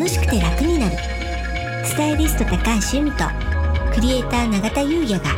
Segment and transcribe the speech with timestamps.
[0.00, 0.96] 楽しくて楽になる。
[1.84, 2.56] スタイリスト高
[2.90, 3.24] 橋由美と
[3.92, 5.28] クリエイター永田優也が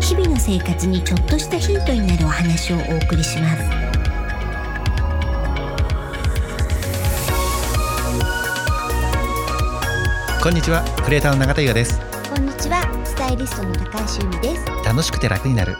[0.00, 3.62] 日々の生活にちょっとしたヒントになるお話をお送りします。
[10.42, 12.00] こんにちはクリエイターの永田優也です。
[12.34, 14.64] こんにちはスタイリストの高橋由美です。
[14.86, 15.76] 楽しくて楽になる、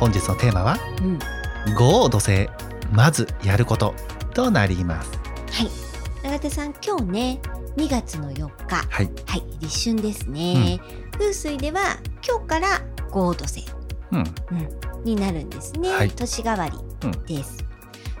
[0.00, 1.74] 本日のテーマはうん。
[1.76, 2.48] 五王土星
[2.90, 3.94] まずやること
[4.34, 5.12] となります。
[5.52, 5.81] はい
[6.22, 7.40] 永田さん今日ね
[7.76, 8.76] 2月の4日。
[8.88, 9.10] はい。
[9.26, 10.80] はい立春ですね、
[11.12, 11.96] 風水では
[12.26, 13.64] 今日から合土星
[14.10, 14.18] うん。
[14.18, 16.10] うん、になるんですね、はい。
[16.10, 17.24] 年替わりうん。
[17.26, 17.64] です、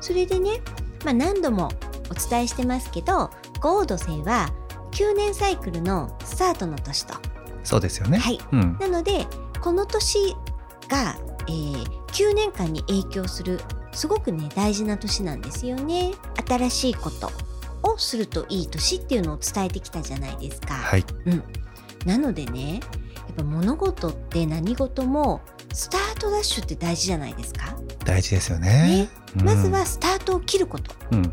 [0.00, 0.60] それでね、
[1.04, 1.68] まあ、何度も
[2.10, 4.48] お伝えしてますけど合土星は
[4.92, 7.14] 9年サイクルのスタートの年と、
[7.64, 8.18] そうですよね。
[8.18, 8.38] はい。
[8.52, 8.76] うん。
[8.80, 9.26] なので
[9.60, 10.34] この年
[10.88, 11.16] が、
[11.48, 13.58] えー9年間に影響する
[13.92, 16.12] すごくね大事な年なんですよね。
[16.46, 17.32] 新しいこと
[17.92, 21.04] をするといい年っていうのを伝えてきたじゃないですか、はい。
[22.06, 22.80] なのでね
[23.16, 25.40] やっぱ物事って何事も
[25.72, 29.08] スタートダッシュって大事じゃないですか、大事ですよね。
[29.38, 29.44] うん。
[29.44, 31.18] まずはスタートを切ること、うん。
[31.18, 31.32] うん、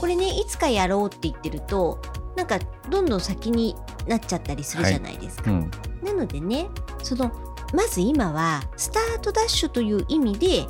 [0.00, 2.00] これねいつかやろうって言ってると
[2.36, 2.58] なんか
[2.90, 3.76] どんどん先に
[4.06, 5.70] なっちゃったりするじゃないですか、うん。
[6.02, 6.66] なのでね
[7.02, 7.30] その
[7.74, 10.64] まず今はスタートダッシュという意味で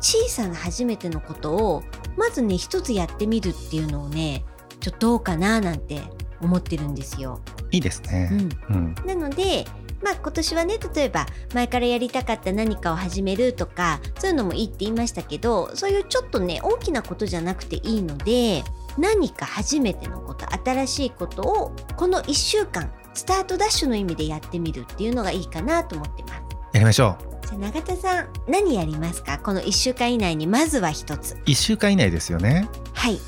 [0.00, 1.82] 小さな初めてのことを
[2.16, 4.44] まずね一つやってみるっていうのをね
[4.80, 6.00] ちょっとどうかななんて
[6.40, 7.40] 思ってるんですよ。
[7.70, 8.30] いいですね。
[8.70, 8.74] うん。
[8.76, 8.94] うん。
[9.06, 9.66] なので、
[10.02, 18.62] まあ、今年はね例えば前からやりたかった何かを始めるとかそういうのもいいって言いましたけどそういうちょっとね大きなことじゃなくていいので
[18.96, 26.34] 何か初めてのこと新しいことをこの1週間スタートダッシュの意味でやってみるっていうのがいいかなと思ってます。
[26.72, 29.38] やりましょじゃあ永田さん何やりますか？
[29.38, 31.34] この1週間以内にまずは一つ。
[31.34, 32.68] う一週間以内ですよね。
[32.92, 33.18] はい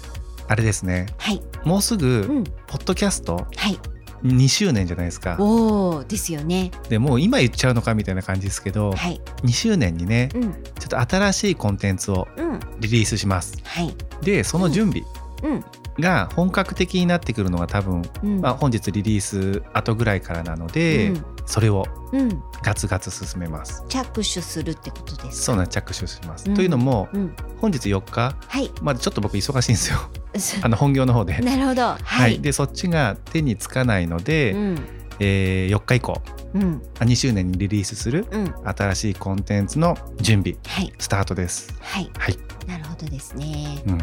[0.50, 1.06] あれですね。
[1.16, 1.40] はい。
[1.64, 2.44] もうすぐうん。
[2.66, 3.78] ポッドキャストはい。
[4.24, 5.36] 2周年じゃないですか。
[5.38, 6.72] おーですよね。
[6.88, 9.20] でもう今言っちゃうのかみたいな感じですけどはい。
[9.44, 10.52] 2周年にねうん。
[10.52, 12.60] ちょっと新しいコンテンツをうん。
[12.80, 13.58] リリースします。
[13.62, 13.94] はい。
[14.22, 15.04] でその準備
[15.44, 15.64] うん。
[16.02, 18.40] が本格的になってくるのが多分、うん。
[18.40, 21.24] まあ、本日リリース後ぐらいからなので、うん。
[21.46, 22.42] それをうん。
[22.64, 23.84] ガツガツ進めます。
[23.88, 25.32] 着手するってことですか？
[25.32, 26.54] そうなん着手します、うん。
[26.56, 28.70] というのもうん、本日4日はい。
[28.82, 29.98] まだちょっと僕忙しいんですよ
[30.62, 31.38] あの本業の方で。
[31.38, 31.82] なるほど。
[31.82, 31.98] は。
[32.02, 34.78] はいい、でそっちが手につかないので、うん、
[35.18, 36.20] えー4日以降
[36.52, 38.54] うん、あ2周年にリリースするうん。
[38.64, 40.92] 新しいコンテンツの準備はい。
[40.98, 41.72] スタートです。
[41.80, 42.10] はい。
[42.18, 43.80] はい、なるほどですね。
[43.86, 43.98] うん、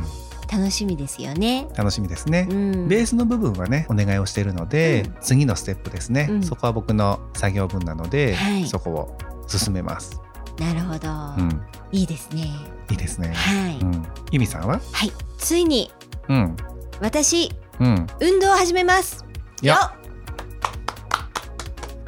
[0.50, 1.68] 楽しみですよね。
[1.76, 2.48] 楽しみですね。
[2.50, 2.88] うん。
[2.88, 9.18] ベースの部分はねお願いをしているので、うん次のステップですね、うんそこは僕の作業分なので、はいそこを
[9.48, 10.22] 進めます。
[10.58, 11.62] なるほど、うん、
[11.92, 12.50] いいですね。
[12.90, 13.34] いいですね。
[13.34, 13.78] はい。
[13.80, 14.80] うん、ゆみさんは？
[14.94, 15.12] はい。
[15.38, 15.92] ついに
[16.30, 16.58] うん、
[17.00, 18.08] 私うん。
[18.20, 19.26] 運動を始めます。
[19.62, 19.76] よ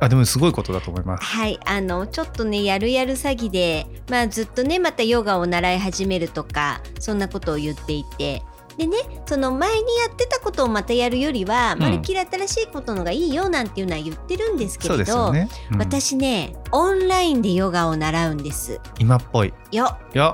[0.01, 1.23] あでもすごいことだと思います。
[1.23, 8.41] はい、あのちょっとねやるやる詐欺で、まあ、ずっとねまたヨガを習い始めるとかそんなことを言っていて
[8.77, 15.49] でねその前にやってたことをまたやるよりは、んまるっきり新しいことのがいいよなんていうのは言ってるんですけそうれど、ですよね。
[15.73, 19.53] うん私ねオンラインでヨガを習うんです今っぽい。
[19.73, 20.33] よよ、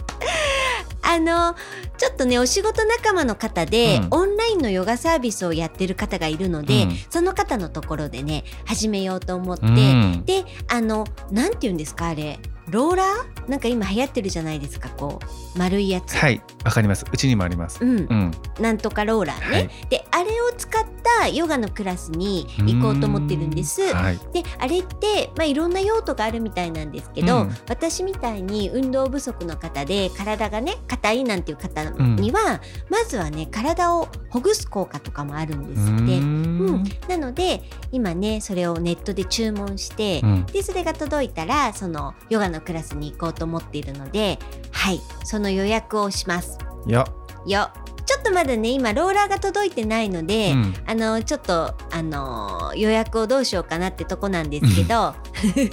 [1.14, 1.54] あの
[1.97, 4.08] ちょっとねお仕事仲間の方で、うん。
[4.10, 6.97] オンラインのヨガサービスをやってる方がいるので、うん。
[7.10, 12.38] その方のところでね始めようと思って、うん、であのなんて言うんですかあれ。
[12.69, 13.50] ローラー？
[13.50, 15.20] なんか今流行ってるじゃないですかこ
[15.54, 15.58] う。
[15.58, 17.04] 丸いやつ、はい、わかります。
[17.12, 17.84] うちにもあります。
[17.84, 17.98] うん。
[17.98, 19.70] うん、なんとかローラーね、はい。
[19.91, 20.84] であれを使っ
[21.20, 23.82] たヨガのクラスに行こうと思ってるんです。
[23.82, 27.50] うはい、であれって、まあ、いろんな用途があるみたいなんですけど、うん。
[27.68, 36.18] 私みたいに運動不足の方で体がね硬いなんていう方には、まずはね体をほぐす効果とかもあるんですって。
[36.18, 36.66] うん。
[36.76, 36.84] ん。
[37.06, 37.62] なので
[37.92, 40.46] 今ねそれをネットで注文して、うん。
[40.46, 44.38] でそれが届いたらそのヨガのクラスに行こうと思っているので
[44.70, 46.58] はいその予約をします。
[46.86, 47.04] よ、
[47.46, 47.70] よ
[48.06, 50.74] ちょっとまだね今ローラーが届いてないので、うん。
[50.86, 55.15] あのちょっとあの予約をどうしようかなってとこなんですけど。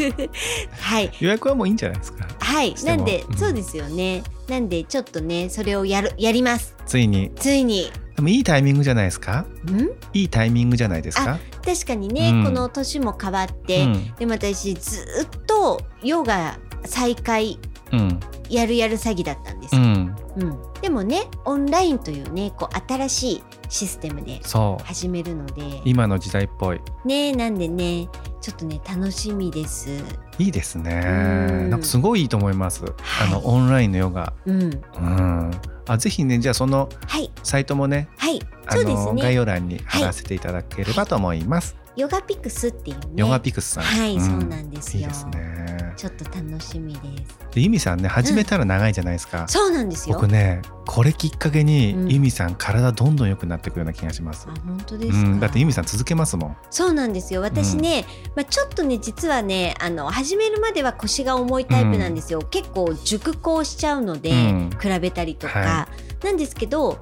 [0.79, 1.11] はい。
[1.19, 2.27] 予約はもういいんじゃないですか。
[2.39, 2.73] はい。
[2.83, 3.37] なんで、うん。
[3.37, 4.23] そうですよね。
[4.47, 6.75] なんでちょっとねそれをやるやります。
[6.85, 7.91] ついに、ついに。
[8.15, 9.45] でもいいタイミングじゃないですか？
[9.65, 9.89] ん？
[10.13, 11.39] いいタイミングじゃないですか？
[11.65, 12.43] 確かにね、うん。
[12.45, 14.13] この年も変わって、うん。
[14.17, 17.59] でも私ずっとヨガ再開
[17.93, 18.19] うん、
[18.49, 24.41] やるやる詐欺だったんですよ、うん、うんでもねオンラインというねこう新しいシステムで。
[24.83, 26.81] 始めるので今の時代っぽい。
[27.05, 28.09] ねなんでね
[28.41, 29.89] ちょっとね楽しみです
[30.39, 30.99] いいですね。
[31.67, 32.83] んなんかすごいいいと思います。
[32.83, 32.93] はい
[33.27, 34.33] あのオンラインのヨガ。
[34.45, 34.67] うんう
[34.99, 35.51] ん。
[35.87, 41.80] あぜひねじゃあそのはいサイトもねはいあそうですねの概要欄に貼らせていただければと思います。
[41.95, 43.05] ヨガピクスっていうね。
[43.17, 43.83] ヨガピクスさん。
[43.83, 44.21] はい、ん。
[44.21, 45.01] そうなんですよ。
[45.01, 45.93] いいですね。
[45.97, 47.37] ちょっと楽しみです。
[47.53, 49.47] でユミさんね始めたら長いじゃないですか。
[49.47, 50.15] そうなんですよ。
[50.15, 52.09] 僕ねこれきっかけに、うん。
[52.09, 54.47] ユミさん体どんどん良くなってくるような気がします。
[54.49, 54.53] あ。
[54.65, 56.57] 本当うですか、ん、だってユミさん続けますもん。
[56.69, 57.41] そうなんですよ。
[57.41, 58.05] 私ね、
[58.35, 64.69] まあ、ちょっとね実はねあの始めるまでは腰が重いタイプなんですよ、結構熟考しちゃうので、うん。
[64.81, 65.89] 比べたりとか、は
[66.23, 66.97] なんですけど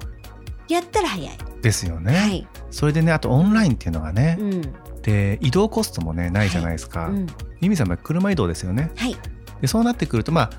[0.68, 2.16] やったら早い、ですよね。
[2.16, 7.08] はい、それでねあとオンラインっていうのがね、うんで移動コストもねないじゃないですか。
[7.08, 7.26] うん、
[7.60, 8.90] ユミさんも車移動ですよね。
[8.96, 9.16] はい
[9.60, 10.50] でそうなってくるとまあ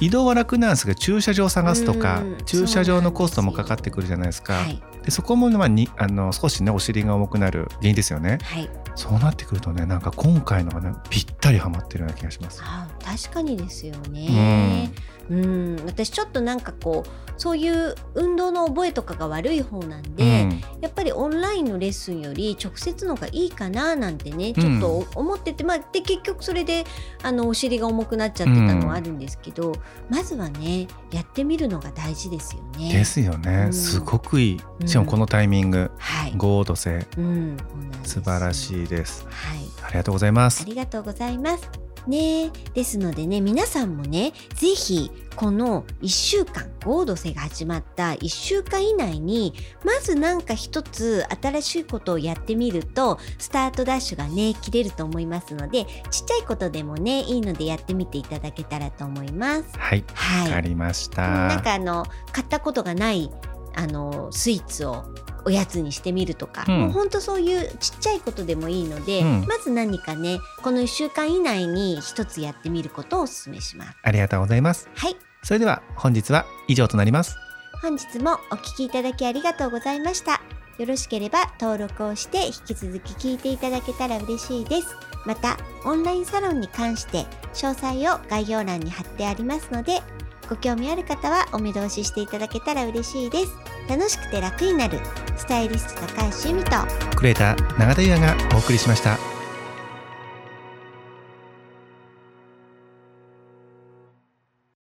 [0.00, 4.54] 移動は楽なんですが駐車場を探すとかうん駐車場のコストもかかってくるじゃないですか。
[4.54, 8.38] はいでそこもまあにあの少しねお尻が重くなる原因ですよね。
[8.42, 8.68] はい
[9.00, 12.60] そうなってくるとねなんか今回のがねぴったりはまってるような気がします。
[12.62, 14.92] あ確かにですよね。
[15.30, 17.10] うん、私ちょっとなんかこう
[17.40, 20.60] そういう運動の覚えとかが悪い方なんで、うん。
[20.82, 24.54] やっぱりオンラインのレッスンより直接のがいいかななんてねうん。
[24.54, 26.84] ちょっと思ってて、まあで結局それで
[27.22, 29.72] あのお尻が重くなっちゃってたのはあるんですけど、
[30.10, 32.92] まずはねやってみるのが大事ですよね。
[32.92, 33.72] ですよね、うん。
[33.72, 34.60] すごくいい。
[34.80, 34.88] うん。
[34.88, 36.34] しかもこのタイミング、はい。
[36.36, 37.06] 合度性。
[37.16, 37.56] うん、
[38.02, 39.58] 素晴らしいですはい。
[39.84, 41.70] ありがとうございまあすりがとうございます。
[42.06, 49.54] ねえですのでね皆さんもねぜひこの1週間合同生が始まった1週間以内に
[49.84, 59.78] まず何か一つ新しいことをやってみるとスタートダッシュがね切れると思いますのでちっちゃいことでもねいいのでやってみていただけたらと思います。
[59.78, 63.30] はいわはいかりました、なんかあの買ったことがない
[63.74, 65.04] あのスイーツを
[65.44, 73.98] おやつにしてみるとか、うんもうほんとそういうちっちゃいことでもいいので、うんまず何かねこの1週間以内に一つやってみることをお勧めします。
[74.02, 77.36] ありがとうございますはいそれでは本日は以上となります
[77.80, 80.42] 本日もお聞きいただきありがとうございました。
[80.78, 84.88] よろしければ登録をして引き続き聞いていただけたら嬉しいです。
[85.26, 90.00] また、オンラインサロンに関して詳細を概要欄に貼ってありますので、
[90.50, 93.56] ご興味ある方はお目通ししていただけたら嬉しいです。
[93.88, 94.98] 楽しくて楽になる。
[95.36, 96.70] スタイリスト高橋由美と。
[97.16, 99.39] クレーター永田優也がお送りしました。